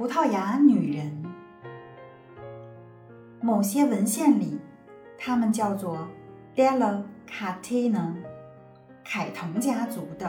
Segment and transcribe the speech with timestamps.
[0.00, 1.22] 葡萄牙女人。
[3.42, 4.58] 某些文献里，
[5.18, 6.08] 他们叫做
[6.56, 8.14] Della Catena，
[9.04, 10.26] 凯腾家族的；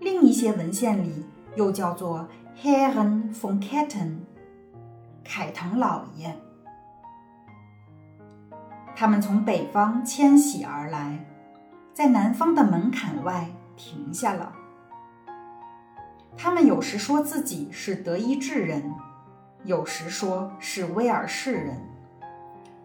[0.00, 1.24] 另一些文献里
[1.54, 2.28] 又叫做
[2.60, 4.16] Herren von Ketten，
[5.22, 6.36] 凯腾老爷。
[8.96, 11.24] 他们从北方迁徙而来，
[11.94, 14.54] 在南方的门槛外停下了。
[16.36, 18.94] 他们有时说自己是德意志人。
[19.64, 21.76] 有时说是威尔士人，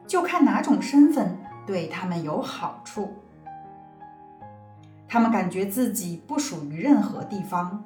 [0.06, 3.14] 就看哪种身份对他们有好处。
[5.08, 7.86] 他们感觉自己不属于任何地方，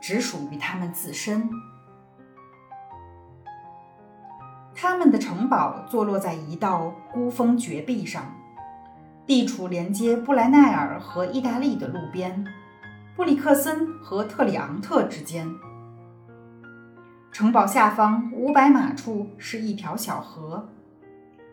[0.00, 1.50] 只属于他们自身。
[4.74, 8.34] 他们的城堡坐落在一道孤峰绝壁上，
[9.26, 12.46] 地处连接布莱奈尔和意大利的路边，
[13.16, 15.50] 布里克森和特里昂特之间。
[17.32, 20.68] 城堡下方五百码处是一条小河，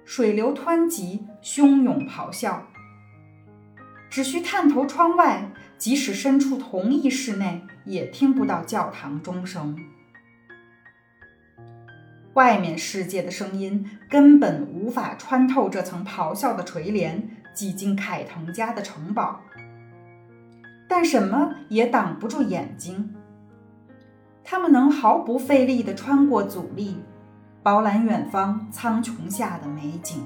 [0.04, 2.68] 水流湍急，汹涌咆哮。
[4.10, 9.78] 只需探头窗外，即使身处同一室内，也听不到教堂钟声。
[12.34, 19.40] 外面世界的声音根本无法穿透这层咆哮的垂帘，挤进凯腾家的城堡。
[20.96, 23.16] 但什么也挡不住眼睛。
[24.44, 27.00] 他们能毫不费力地穿过阻力，
[27.64, 30.24] 饱览远方苍穹下的美景。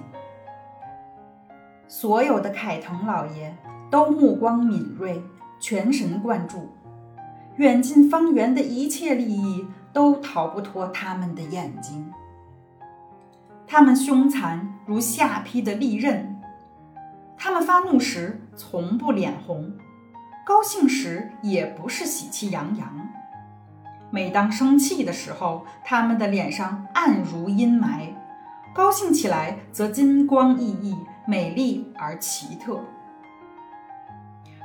[1.87, 3.55] 所有的凯腾老爷
[3.89, 5.23] 都目光敏锐，
[5.57, 6.67] 全神贯注，
[7.55, 12.11] 远近方圆的一切利益都逃不脱他们的眼睛。
[13.65, 16.41] 他们凶残如下劈的利刃，
[17.37, 19.71] 他们发怒时从不脸红，
[20.47, 23.09] 高兴时也不是喜气洋洋。
[24.09, 28.13] 每当生气的时候，他们的脸上暗如阴霾；
[28.73, 32.79] 高兴起来则金光熠熠、美丽而奇特。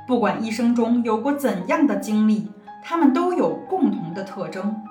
[0.07, 2.49] 不管一生中有过怎样的经历，
[2.81, 4.81] 他们都有共同的特征：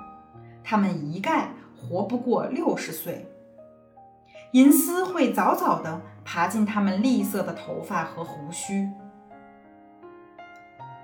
[0.63, 3.27] 他们一概活不过六十岁。
[4.51, 8.87] 银丝会早早地爬进他们栗色的头发和胡须。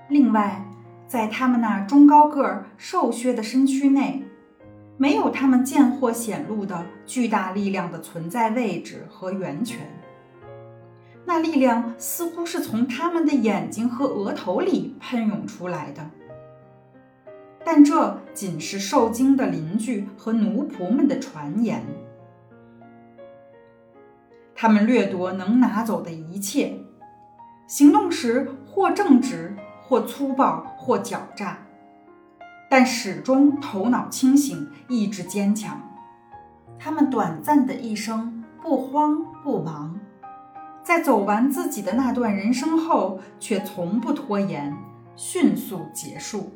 [0.09, 0.65] 另外，
[1.07, 4.23] 在他们那中高个儿、瘦削的身躯内，
[4.97, 9.79] 没有他们见或显露的巨大力量的存在位置和源泉。
[11.25, 16.09] 那力量似乎是从他们的眼睛和额头里喷涌出来的，
[17.63, 21.85] 但这仅是受惊的邻居和奴仆们的传言。
[24.55, 26.79] 他们掠夺能拿走的一切，
[27.67, 29.55] 行动时或正直。
[29.89, 31.57] 或粗暴，或狡诈，
[32.69, 35.81] 但始终头脑清醒，意志坚强。
[36.77, 40.00] 他们短暂的一生不慌不忙，
[40.83, 44.77] 在走完自己的那段人生后，却从不拖延，
[45.16, 46.51] 迅速结束。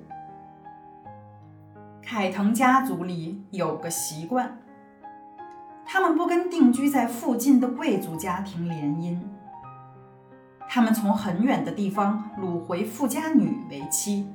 [2.03, 4.59] 凯腾家族里有个习惯，
[5.83, 9.19] 他们不跟定居在附近的贵族家庭联姻。
[10.73, 14.27] 他们从很远的地方掳回富家女为妻，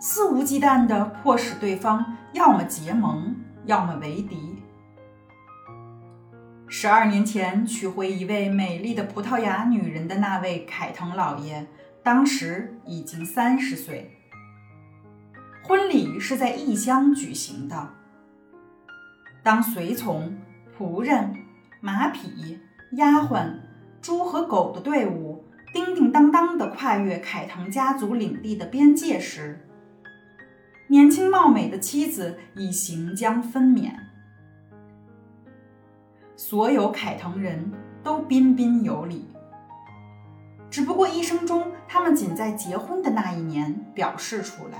[0.00, 4.60] 肆无忌惮地迫使对方要么结盟，要么为敌。
[6.66, 11.64] 十二年前娶回一位美丽的葡萄牙女人的那位凯腾老爷，
[12.02, 14.10] 当时已经三十岁。
[15.62, 17.90] 婚礼是在异乡举行的。
[19.44, 20.36] 当随从、
[20.76, 21.32] 仆人、
[21.80, 22.58] 马匹、
[22.94, 23.52] 丫鬟、
[24.02, 25.33] 猪和狗的队伍。
[25.74, 29.66] 叮叮当当地跨越凯腾家族领地的边界时，
[30.86, 33.90] 年轻貌美的妻子已行将分娩。
[36.36, 37.72] 所有凯腾人
[38.04, 39.26] 都彬彬有礼，
[40.70, 44.78] 只不过一生中他们仅在结婚的那一年表示出来。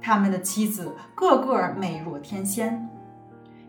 [0.00, 2.88] 他们的妻子个个美若天仙，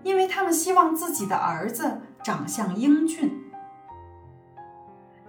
[0.02, 3.44] 因为他们希望自己的儿子长相英俊。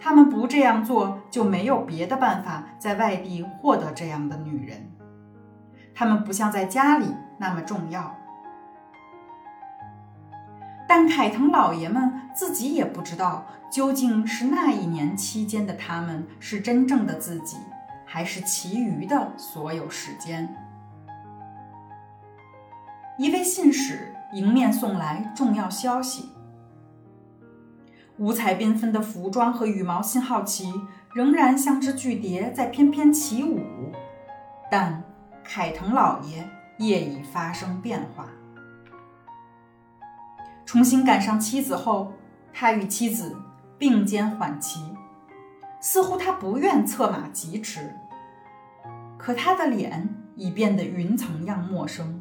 [0.00, 4.90] 他们不这样做，就没有别的办法在外地获得这样的女人。
[5.94, 7.06] 他们不像在家里
[7.38, 8.14] 那么重要。
[10.88, 17.58] 但凯腾老爷们自己也不知道，究竟是那一年期间的他们是真正的自己，
[18.06, 20.48] 还是其余的所有时间。
[23.18, 26.30] 一位信使迎面送来重要消息。
[28.18, 30.72] 五彩缤纷的服装和羽毛信号旗
[31.14, 33.92] 仍然像只巨蝶在翩翩起舞，
[34.68, 35.02] 但
[35.44, 36.48] 凯腾老爷
[36.78, 38.26] 业已发生变化。
[40.66, 42.12] 重新赶上妻子后，
[42.52, 43.36] 他与妻子
[43.78, 44.80] 并肩缓骑，
[45.80, 47.94] 似乎他不愿策马疾驰。
[49.16, 52.20] 可他的脸已变得云层样陌生。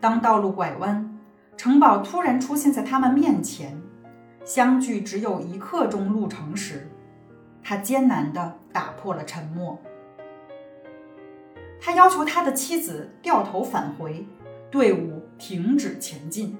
[0.00, 1.18] 当道路拐弯，
[1.56, 3.80] 城堡突然出现在他们面前，
[4.46, 6.88] 相距只有一刻钟路程时，
[7.64, 9.76] 他艰难地打破了沉默。
[11.80, 14.24] 他要求他的妻子掉头返回，
[14.70, 16.56] 队伍停止前进。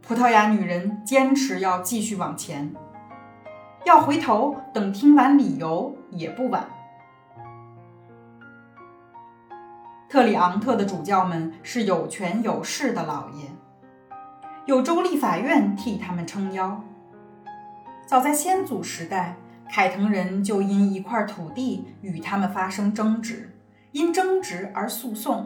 [0.00, 2.74] 葡萄牙女人坚持要继续往前，
[3.84, 6.66] 要回头等听完理由也不晚。
[10.08, 13.50] 特里昂特的主教们是有权有势的老爷，
[14.66, 16.82] 有州立法院替他们撑腰。
[18.04, 19.36] 早在先祖时代。
[19.68, 23.52] 凯腾人就因一块土地与他们发生争执，
[23.90, 25.44] 因争执而诉讼，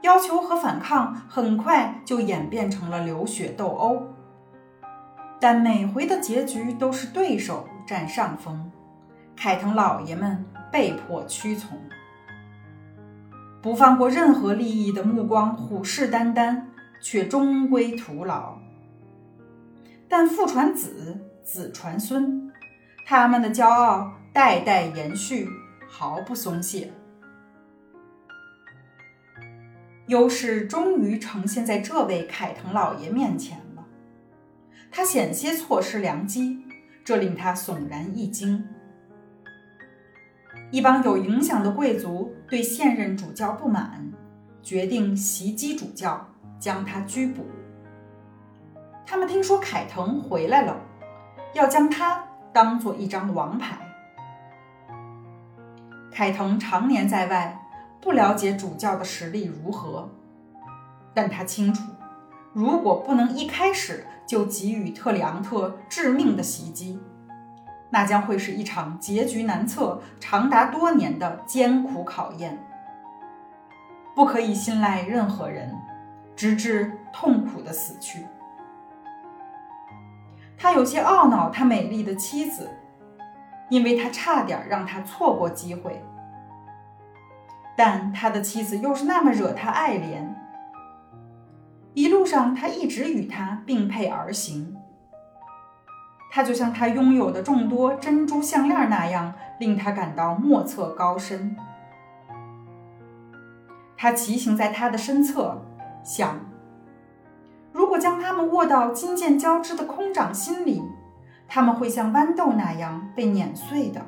[0.00, 4.02] 要求和反抗很快就演变成了流血斗殴。
[5.38, 8.72] 但每回的结局都是对手占上风，
[9.36, 10.42] 凯腾老爷们
[10.72, 11.78] 被迫屈从，
[13.60, 16.62] 不放过任何利益的目光虎视眈眈，
[17.04, 18.58] 却终归徒劳。
[20.08, 22.50] 但父传子，子传孙。
[23.06, 25.46] 他们的骄傲代代延续，
[25.86, 26.90] 毫不松懈。
[30.06, 33.84] 优势终于呈现在这位凯腾老爷面前了。
[34.90, 36.64] 他险些错失良机，
[37.04, 38.66] 这令他悚然一惊。
[40.70, 44.10] 一帮有影响的贵族对现任主教不满，
[44.62, 46.33] 决定袭击主教，
[46.64, 47.44] 将他拘捕。
[49.04, 50.74] 他们听说凯腾回来了，
[51.52, 52.24] 要将他。
[52.54, 53.76] 当做一张王牌。
[56.12, 57.60] 凯腾常年在外，
[58.00, 60.08] 不了解主教的实力如何，
[61.12, 61.82] 但他清楚，
[62.52, 67.00] 如果不能一开始就给予特里昂特致命的袭击，
[67.90, 72.64] 那将会是一场结局难测、长达多年的艰苦考验。
[74.14, 75.76] 不可以信赖任何人，
[76.34, 78.26] 直至痛苦的死去。
[80.56, 82.70] 他有些懊恼，他美丽的妻子，
[83.68, 86.02] 因为他差点让他错过机会。
[87.76, 90.28] 但他的妻子又是那么惹他爱怜。
[91.92, 94.76] 一路上，他一直与他并辔而行。
[96.30, 101.56] 他就像他拥有的众多珍珠项链那样，令他感到莫测高深。
[103.96, 105.62] 他骑行在他的身侧，
[106.04, 106.38] 想。
[107.72, 110.82] 如果将它们握到金剑交织的空掌心里，
[111.48, 114.00] 它们会像豌豆那样被碾碎的。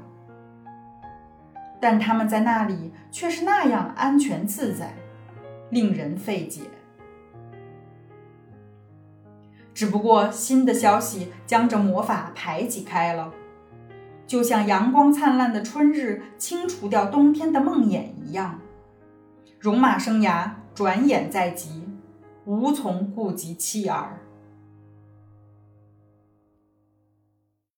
[1.80, 4.94] 但它们在那里却是那样安全自在，
[5.70, 6.62] 令人费解。
[9.74, 13.30] 只不过新的消息将这魔法排挤开了，
[14.26, 18.58] 就像阳光灿烂的春日清除掉冬天的梦魇一样。
[19.60, 21.82] 戎马生涯转眼在即。
[22.44, 24.20] 无从顾及妻儿。